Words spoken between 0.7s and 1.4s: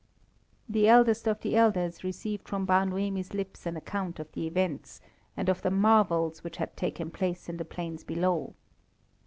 eldest